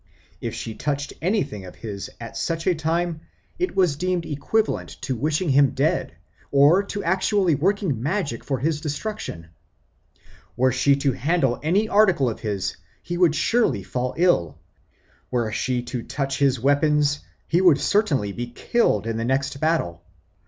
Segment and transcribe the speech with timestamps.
[0.41, 3.21] If she touched anything of his at such a time
[3.59, 6.15] it was deemed equivalent to wishing him dead
[6.49, 9.49] or to actually working magic for his destruction.
[10.57, 14.57] Were she to handle any article of his, he would surely fall ill;
[15.29, 20.01] were she to touch his weapons, he would certainly be killed in the next battle.